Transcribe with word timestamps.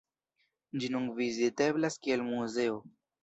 Ĝi 0.83 0.89
nun 0.95 1.03
viziteblas 1.19 1.99
kiel 2.07 2.25
muzeo. 2.33 2.81